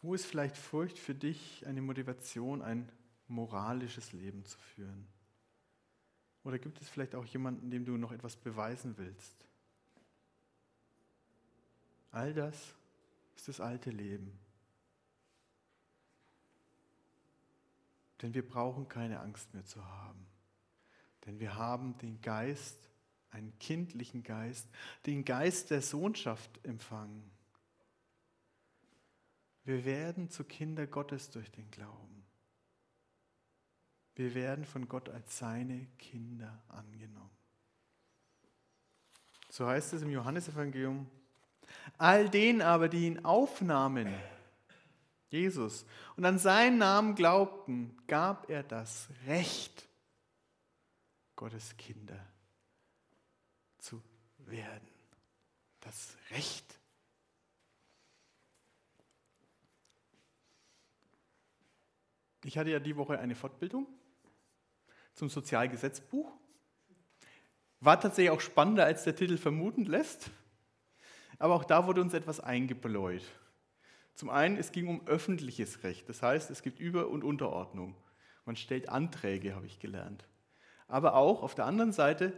[0.00, 2.90] Wo ist vielleicht Furcht für dich eine Motivation, ein
[3.26, 5.06] moralisches Leben zu führen?
[6.44, 9.46] Oder gibt es vielleicht auch jemanden, dem du noch etwas beweisen willst?
[12.10, 12.74] All das
[13.36, 14.38] ist das alte Leben.
[18.22, 20.26] Denn wir brauchen keine Angst mehr zu haben.
[21.26, 22.78] Denn wir haben den Geist,
[23.30, 24.68] einen kindlichen Geist,
[25.06, 27.30] den Geist der Sohnschaft empfangen.
[29.64, 32.17] Wir werden zu Kinder Gottes durch den Glauben.
[34.18, 37.30] Wir werden von Gott als seine Kinder angenommen.
[39.48, 41.08] So heißt es im Johannesevangelium.
[41.98, 44.12] All denen aber, die ihn aufnahmen,
[45.30, 49.88] Jesus, und an seinen Namen glaubten, gab er das Recht,
[51.36, 52.18] Gottes Kinder
[53.78, 54.02] zu
[54.38, 54.88] werden.
[55.78, 56.80] Das Recht.
[62.42, 63.86] Ich hatte ja die Woche eine Fortbildung
[65.18, 66.32] zum Sozialgesetzbuch.
[67.80, 70.30] War tatsächlich auch spannender, als der Titel vermuten lässt.
[71.38, 73.22] Aber auch da wurde uns etwas eingebläut.
[74.14, 76.08] Zum einen, es ging um öffentliches Recht.
[76.08, 77.94] Das heißt, es gibt Über- und Unterordnung.
[78.44, 80.24] Man stellt Anträge, habe ich gelernt.
[80.88, 82.32] Aber auch auf der anderen Seite,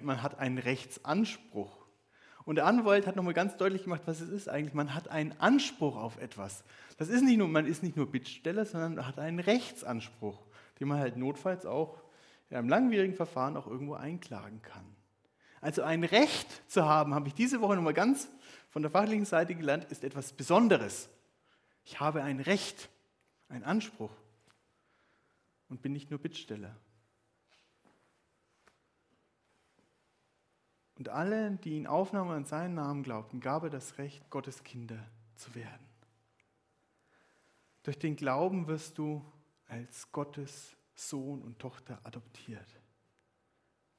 [0.00, 1.86] man hat einen Rechtsanspruch.
[2.44, 4.72] Und der Anwalt hat nochmal ganz deutlich gemacht, was es ist eigentlich.
[4.72, 6.64] Man hat einen Anspruch auf etwas.
[6.96, 10.46] Das ist nicht nur, man ist nicht nur Bittsteller, sondern man hat einen Rechtsanspruch
[10.78, 12.02] die man halt notfalls auch
[12.50, 14.84] in einem langwierigen Verfahren auch irgendwo einklagen kann.
[15.60, 18.28] Also ein Recht zu haben, habe ich diese Woche nochmal ganz
[18.70, 21.08] von der fachlichen Seite gelernt, ist etwas Besonderes.
[21.84, 22.88] Ich habe ein Recht,
[23.48, 24.12] einen Anspruch
[25.68, 26.76] und bin nicht nur Bittsteller.
[30.96, 34.64] Und allen, die ihn aufnahmen und an seinen Namen glaubten, gab er das Recht, Gottes
[34.64, 34.98] Kinder
[35.36, 35.86] zu werden.
[37.84, 39.24] Durch den Glauben wirst du
[39.68, 42.80] als Gottes Sohn und Tochter adoptiert.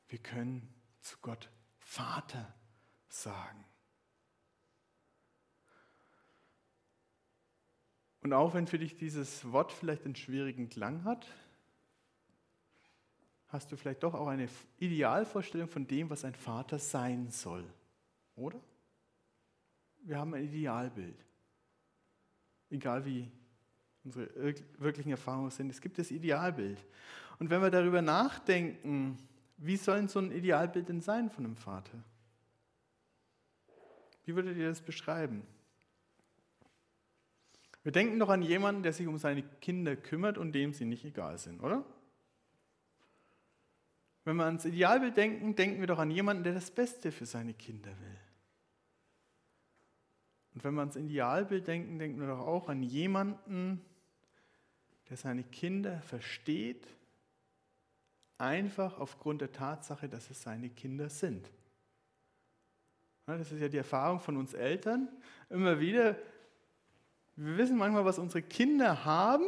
[0.09, 2.53] Wir können zu Gott Vater
[3.07, 3.65] sagen.
[8.21, 11.27] Und auch wenn für dich dieses Wort vielleicht einen schwierigen Klang hat,
[13.47, 17.65] hast du vielleicht doch auch eine Idealvorstellung von dem, was ein Vater sein soll.
[18.35, 18.59] Oder?
[20.01, 21.25] Wir haben ein Idealbild.
[22.69, 23.31] Egal wie
[24.03, 24.29] unsere
[24.77, 26.83] wirklichen Erfahrungen sind, es gibt das Idealbild.
[27.39, 29.17] Und wenn wir darüber nachdenken,
[29.57, 32.03] wie soll so ein Idealbild denn sein von einem Vater?
[34.25, 35.43] Wie würdet ihr das beschreiben?
[37.83, 41.05] Wir denken doch an jemanden, der sich um seine Kinder kümmert und dem sie nicht
[41.05, 41.85] egal sind, oder?
[44.25, 47.53] Wenn wir ans Idealbild denken, denken wir doch an jemanden, der das Beste für seine
[47.53, 48.17] Kinder will.
[50.53, 53.81] Und wenn wir ans Idealbild denken, denken wir doch auch an jemanden,
[55.09, 56.85] der seine Kinder versteht,
[58.37, 61.49] einfach aufgrund der Tatsache, dass es seine Kinder sind.
[63.25, 65.07] Das ist ja die Erfahrung von uns Eltern.
[65.49, 66.15] Immer wieder,
[67.35, 69.45] wir wissen manchmal, was unsere Kinder haben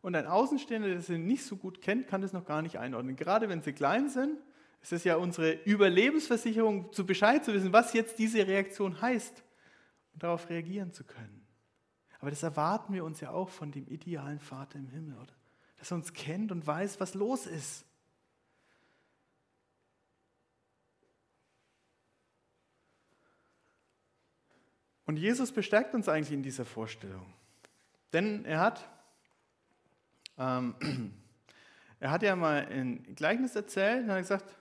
[0.00, 3.16] und ein Außenstehender, der sie nicht so gut kennt, kann das noch gar nicht einordnen.
[3.16, 4.38] Gerade wenn sie klein sind,
[4.82, 9.42] ist es ja unsere Überlebensversicherung, zu Bescheid zu wissen, was jetzt diese Reaktion heißt
[10.14, 11.39] und darauf reagieren zu können.
[12.20, 15.32] Aber das erwarten wir uns ja auch von dem idealen Vater im Himmel, oder?
[15.78, 17.86] Dass er uns kennt und weiß, was los ist.
[25.06, 27.26] Und Jesus bestärkt uns eigentlich in dieser Vorstellung.
[28.12, 28.88] Denn er hat,
[30.38, 30.74] ähm,
[32.00, 34.56] er hat ja mal ein Gleichnis erzählt und hat gesagt,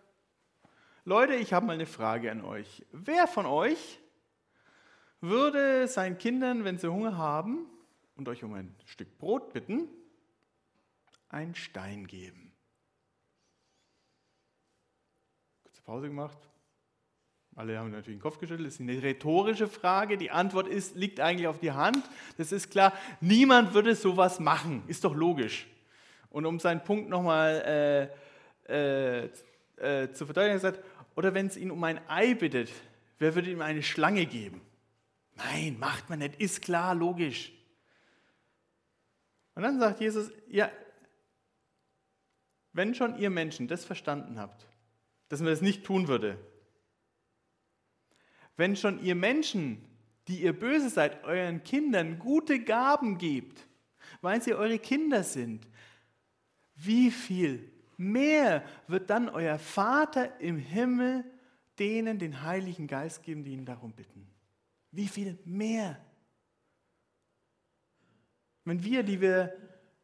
[1.03, 2.85] Leute, ich habe mal eine Frage an euch.
[2.91, 3.99] Wer von euch
[5.21, 7.67] würde seinen Kindern, wenn sie Hunger haben
[8.15, 9.87] und euch um ein Stück Brot bitten,
[11.29, 12.53] einen Stein geben?
[15.63, 16.37] Kurze Pause gemacht.
[17.55, 18.67] Alle haben natürlich den Kopf geschüttelt.
[18.67, 20.17] Das ist eine rhetorische Frage.
[20.17, 22.09] Die Antwort ist, liegt eigentlich auf die Hand.
[22.37, 22.93] Das ist klar.
[23.19, 24.83] Niemand würde sowas machen.
[24.87, 25.67] Ist doch logisch.
[26.29, 28.09] Und um seinen Punkt nochmal
[28.69, 29.29] äh, äh,
[29.75, 30.79] äh, zu verdeutlichen, er sagt,
[31.15, 32.71] oder wenn es ihn um ein Ei bittet,
[33.17, 34.61] wer würde ihm eine Schlange geben?
[35.39, 36.35] Nein, macht man nicht.
[36.39, 37.51] Ist klar, logisch.
[39.55, 40.71] Und dann sagt Jesus, ja,
[42.73, 44.67] wenn schon ihr Menschen das verstanden habt,
[45.29, 46.37] dass man das nicht tun würde,
[48.57, 49.83] wenn schon ihr Menschen,
[50.27, 53.65] die ihr böse seid, euren Kindern gute Gaben gebt,
[54.21, 55.65] weil sie eure Kinder sind,
[56.75, 61.23] wie viel mehr wird dann euer Vater im Himmel
[61.79, 64.27] denen den Heiligen Geist geben, die ihn darum bitten?
[64.91, 66.03] Wie viel mehr?
[68.65, 69.55] Wenn wir, die wir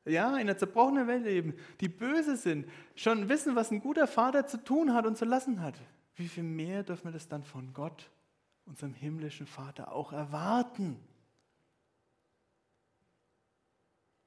[0.05, 4.45] ja, in einer zerbrochenen Welt leben, die böse sind, schon wissen, was ein guter Vater
[4.45, 5.79] zu tun hat und zu lassen hat,
[6.15, 8.11] wie viel mehr dürfen wir das dann von Gott
[8.65, 10.99] unserem himmlischen Vater auch erwarten,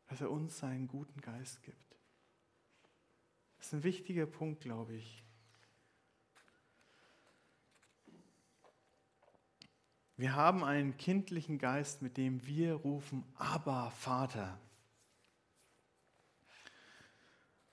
[0.08, 1.96] dass er uns seinen guten Geist gibt.
[3.56, 5.22] Das ist ein wichtiger Punkt, glaube ich.
[10.18, 14.58] Wir haben einen kindlichen Geist, mit dem wir rufen, aber Vater.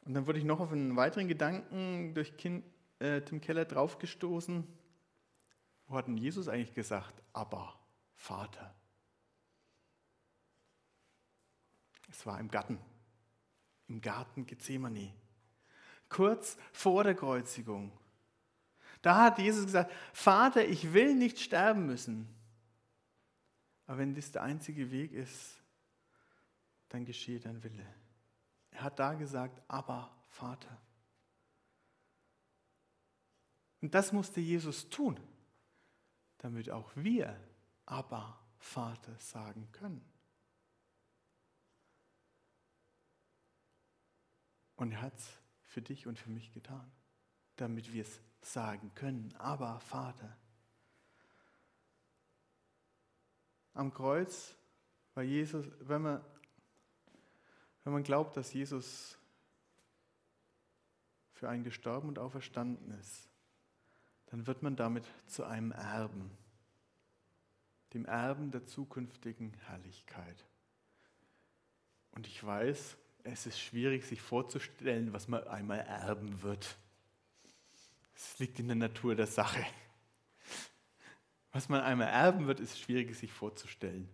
[0.01, 2.63] Und dann wurde ich noch auf einen weiteren Gedanken durch kind,
[2.99, 4.63] äh, Tim Keller draufgestoßen.
[5.87, 7.79] Wo hat denn Jesus eigentlich gesagt, aber
[8.15, 8.75] Vater?
[12.11, 12.77] Es war im Garten,
[13.87, 15.11] im Garten Gethsemane,
[16.09, 17.91] kurz vor der Kreuzigung.
[19.05, 22.27] Da hat Jesus gesagt, Vater, ich will nicht sterben müssen.
[23.85, 25.61] Aber wenn das der einzige Weg ist,
[26.89, 27.85] dann geschehe dein Wille.
[28.71, 30.75] Er hat da gesagt, aber Vater.
[33.81, 35.19] Und das musste Jesus tun
[36.45, 37.39] damit auch wir
[37.87, 40.07] aber Vater sagen können.
[44.75, 45.27] Und er hat es
[45.63, 46.91] für dich und für mich getan,
[47.55, 50.35] damit wir es sagen können, aber Vater.
[53.73, 54.55] Am Kreuz
[55.13, 56.25] war Jesus, wenn man,
[57.83, 59.17] wenn man glaubt, dass Jesus
[61.33, 63.27] für einen gestorben und auferstanden ist,
[64.27, 66.31] dann wird man damit zu einem Erben,
[67.93, 70.45] dem Erben der zukünftigen Herrlichkeit.
[72.11, 76.77] Und ich weiß, es ist schwierig, sich vorzustellen, was man einmal erben wird.
[78.15, 79.63] Es liegt in der Natur der Sache.
[81.51, 84.09] Was man einmal erben wird, ist schwierig, sich vorzustellen.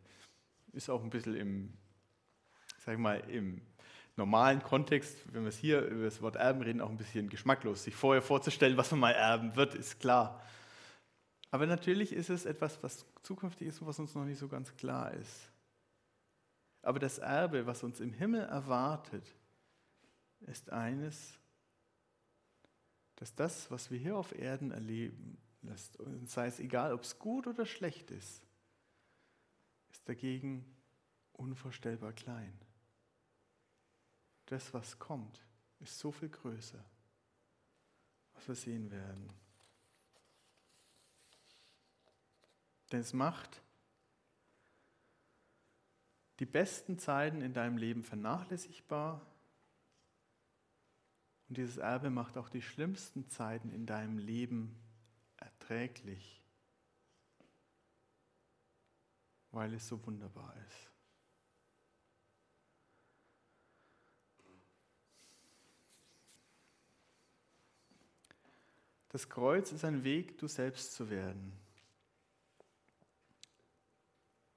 [0.73, 1.73] Ist auch ein bisschen im,
[2.79, 3.61] sag mal, im
[4.15, 7.83] normalen Kontext, wenn wir es hier über das Wort erben reden, auch ein bisschen geschmacklos.
[7.83, 10.41] Sich vorher vorzustellen, was man mal erben wird, ist klar.
[11.49, 14.75] Aber natürlich ist es etwas, was zukünftig ist und was uns noch nicht so ganz
[14.75, 15.49] klar ist.
[16.81, 19.25] Aber das Erbe, was uns im Himmel erwartet,
[20.41, 21.39] ist eines,
[23.21, 27.19] dass das, was wir hier auf Erden erleben, lässt, und sei es egal, ob es
[27.19, 28.41] gut oder schlecht ist,
[29.91, 30.65] ist dagegen
[31.33, 32.51] unvorstellbar klein.
[34.47, 35.39] Das, was kommt,
[35.81, 36.83] ist so viel größer,
[38.33, 39.31] was wir sehen werden.
[42.91, 43.61] Denn es macht
[46.39, 49.21] die besten Zeiten in deinem Leben vernachlässigbar
[51.51, 54.73] und dieses Erbe macht auch die schlimmsten Zeiten in deinem Leben
[55.35, 56.41] erträglich,
[59.51, 60.89] weil es so wunderbar ist.
[69.09, 71.51] Das Kreuz ist ein Weg, du selbst zu werden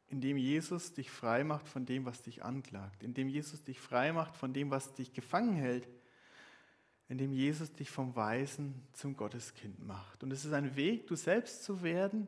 [0.07, 4.37] indem Jesus dich frei macht von dem, was dich anklagt, indem Jesus dich frei macht
[4.37, 5.89] von dem, was dich gefangen hält,
[7.09, 10.23] indem Jesus dich vom Weisen zum Gotteskind macht.
[10.23, 12.27] Und es ist ein Weg, du selbst zu werden,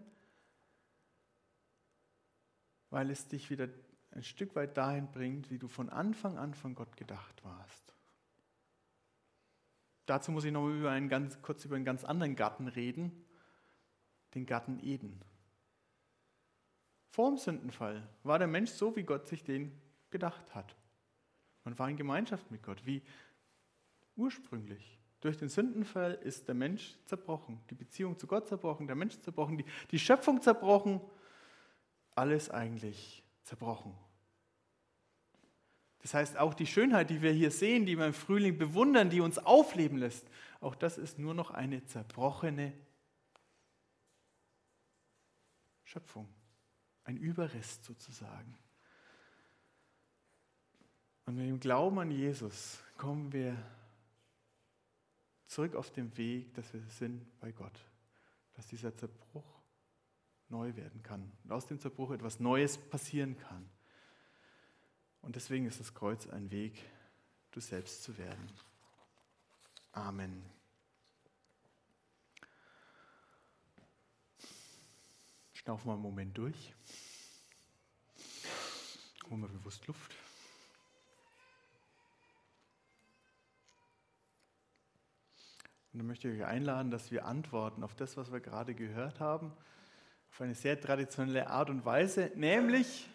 [2.91, 3.69] weil es dich wieder
[4.11, 7.95] ein Stück weit dahin bringt, wie du von Anfang an von Gott gedacht warst.
[10.07, 13.25] Dazu muss ich noch über einen ganz, kurz über einen ganz anderen Garten reden,
[14.35, 15.21] den Garten Eden.
[17.11, 19.73] Vor dem Sündenfall war der Mensch so, wie Gott sich den
[20.11, 20.77] gedacht hat.
[21.65, 23.03] Man war in Gemeinschaft mit Gott, wie
[24.17, 24.99] ursprünglich.
[25.21, 29.59] Durch den Sündenfall ist der Mensch zerbrochen, die Beziehung zu Gott zerbrochen, der Mensch zerbrochen,
[29.59, 31.01] die, die Schöpfung zerbrochen,
[32.15, 33.95] alles eigentlich zerbrochen.
[36.01, 39.21] Das heißt, auch die Schönheit, die wir hier sehen, die wir im Frühling bewundern, die
[39.21, 40.29] uns aufleben lässt,
[40.61, 42.73] auch das ist nur noch eine zerbrochene
[45.85, 46.29] Schöpfung
[47.07, 48.59] ein Überrest sozusagen.
[51.25, 53.57] Und mit dem Glauben an Jesus kommen wir
[55.47, 57.79] zurück auf den Weg, dass wir sind bei Gott,
[58.55, 59.45] dass dieser Zerbruch
[60.49, 63.69] neu werden kann und aus dem Zerbruch etwas Neues passieren kann.
[65.23, 66.79] Und deswegen ist das Kreuz ein Weg,
[67.51, 68.49] du selbst zu werden.
[69.93, 70.45] Amen.
[75.53, 76.75] Schnaufen wir einen Moment durch.
[79.29, 80.15] Holen wir bewusst Luft.
[85.97, 89.19] Und dann möchte ich euch einladen, dass wir antworten auf das, was wir gerade gehört
[89.19, 89.51] haben,
[90.31, 93.09] auf eine sehr traditionelle Art und Weise, nämlich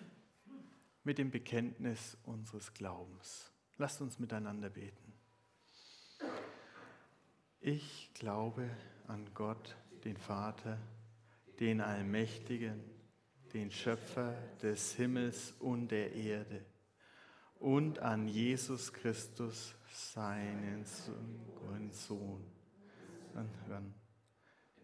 [1.03, 3.51] mit dem Bekenntnis unseres Glaubens.
[3.77, 5.13] Lasst uns miteinander beten.
[7.59, 8.67] Ich glaube
[9.05, 10.79] an Gott, den Vater,
[11.59, 12.83] den Allmächtigen,
[13.53, 16.65] den Schöpfer des Himmels und der Erde
[17.59, 20.83] und an Jesus Christus, seinen
[21.91, 22.50] Sohn,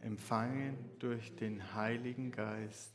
[0.02, 2.94] empfangen durch den Heiligen Geist,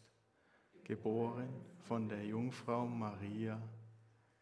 [0.84, 1.48] geboren
[1.80, 3.60] von der Jungfrau Maria,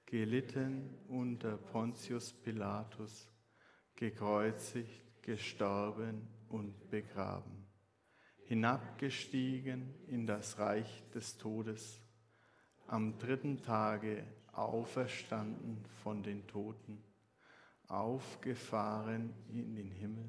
[0.06, 3.28] gelitten unter Pontius Pilatus,
[3.94, 7.60] gekreuzigt, gestorben und begraben
[8.50, 12.00] hinabgestiegen in das Reich des Todes,
[12.88, 17.00] am dritten Tage auferstanden von den Toten,
[17.86, 20.28] aufgefahren in den Himmel.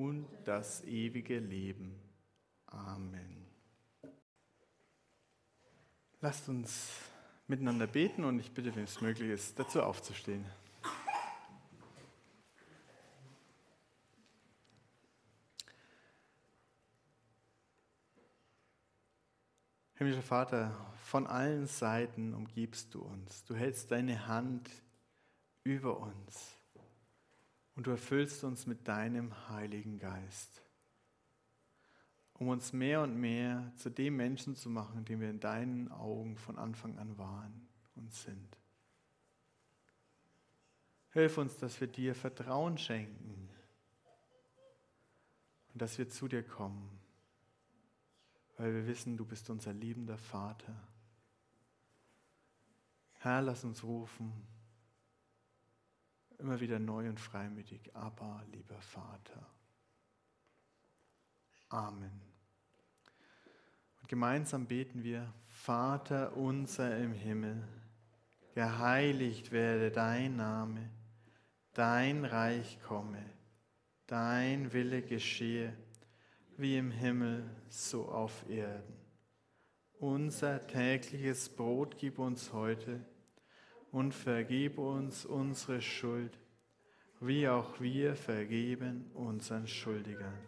[0.00, 1.94] und das ewige Leben.
[2.64, 3.44] Amen.
[6.22, 6.90] Lasst uns
[7.46, 10.46] miteinander beten und ich bitte, wenn es möglich ist, dazu aufzustehen.
[19.96, 23.44] Himmlischer Vater, von allen Seiten umgibst du uns.
[23.44, 24.70] Du hältst deine Hand
[25.62, 26.59] über uns
[27.80, 30.60] und du erfüllst uns mit deinem Heiligen Geist,
[32.34, 36.36] um uns mehr und mehr zu dem Menschen zu machen, den wir in deinen Augen
[36.36, 38.58] von Anfang an waren und sind.
[41.12, 43.48] Hilf uns, dass wir dir Vertrauen schenken
[45.72, 47.00] und dass wir zu dir kommen
[48.58, 50.74] weil wir wissen, du bist unser liebender Vater.
[53.14, 54.30] Herr, lass uns rufen,
[56.40, 59.46] immer wieder neu und freimütig, aber lieber Vater.
[61.68, 62.20] Amen.
[64.00, 67.62] Und gemeinsam beten wir, Vater unser im Himmel,
[68.54, 70.90] geheiligt werde dein Name,
[71.74, 73.24] dein Reich komme,
[74.06, 75.76] dein Wille geschehe,
[76.56, 78.96] wie im Himmel, so auf Erden.
[80.00, 83.04] Unser tägliches Brot gib uns heute
[83.92, 86.38] und vergib uns unsere Schuld,
[87.20, 90.38] wie auch wir vergeben unseren Schuldigern.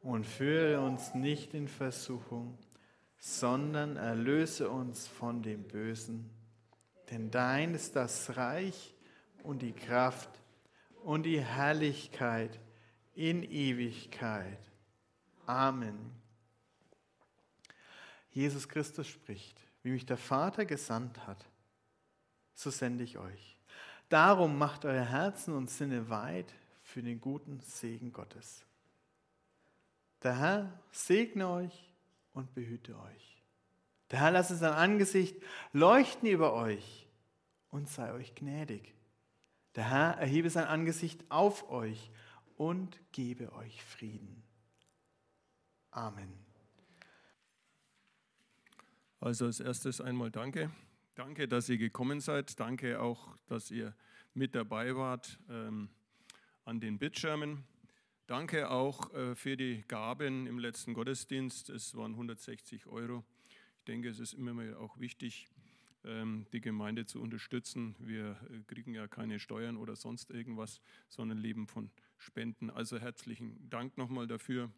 [0.00, 2.58] Und führe uns nicht in Versuchung,
[3.18, 6.30] sondern erlöse uns von dem Bösen.
[7.10, 8.94] Denn dein ist das Reich
[9.42, 10.30] und die Kraft
[11.02, 12.60] und die Herrlichkeit
[13.14, 14.58] in Ewigkeit.
[15.46, 16.12] Amen.
[18.30, 21.44] Jesus Christus spricht, wie mich der Vater gesandt hat
[22.58, 23.56] so sende ich euch.
[24.08, 26.52] Darum macht euer Herzen und Sinne weit
[26.82, 28.64] für den guten Segen Gottes.
[30.24, 31.92] Der Herr segne euch
[32.32, 33.42] und behüte euch.
[34.10, 35.40] Der Herr lasse sein Angesicht
[35.72, 37.06] leuchten über euch
[37.70, 38.92] und sei euch gnädig.
[39.76, 42.10] Der Herr erhebe sein Angesicht auf euch
[42.56, 44.42] und gebe euch Frieden.
[45.92, 46.32] Amen.
[49.20, 50.72] Also als erstes einmal danke
[51.18, 52.60] Danke, dass ihr gekommen seid.
[52.60, 53.92] Danke auch, dass ihr
[54.34, 55.88] mit dabei wart ähm,
[56.64, 57.64] an den Bildschirmen.
[58.28, 61.70] Danke auch äh, für die Gaben im letzten Gottesdienst.
[61.70, 63.24] Es waren 160 Euro.
[63.78, 65.48] Ich denke, es ist immer mal auch wichtig,
[66.04, 67.96] ähm, die Gemeinde zu unterstützen.
[67.98, 72.70] Wir äh, kriegen ja keine Steuern oder sonst irgendwas, sondern leben von Spenden.
[72.70, 74.70] Also herzlichen Dank nochmal dafür.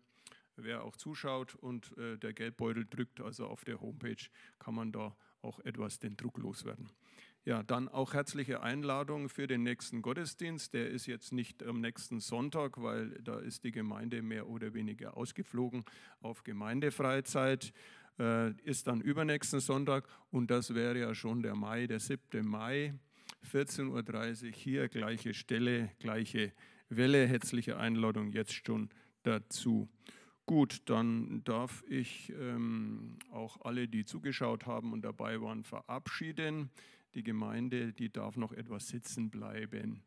[0.56, 4.24] Wer auch zuschaut und äh, der Geldbeutel drückt, also auf der Homepage
[4.58, 6.90] kann man da auch etwas den Druck loswerden.
[7.44, 10.74] Ja, dann auch herzliche Einladung für den nächsten Gottesdienst.
[10.74, 15.16] Der ist jetzt nicht am nächsten Sonntag, weil da ist die Gemeinde mehr oder weniger
[15.16, 15.84] ausgeflogen
[16.20, 17.72] auf Gemeindefreizeit.
[18.18, 22.46] Äh, ist dann übernächsten Sonntag und das wäre ja schon der Mai, der 7.
[22.46, 22.92] Mai,
[23.50, 26.52] 14.30 Uhr hier, gleiche Stelle, gleiche
[26.90, 27.26] Welle.
[27.26, 28.90] Herzliche Einladung jetzt schon
[29.22, 29.88] dazu.
[30.50, 36.70] Gut, dann darf ich ähm, auch alle, die zugeschaut haben und dabei waren, verabschieden.
[37.14, 40.02] Die Gemeinde, die darf noch etwas sitzen bleiben.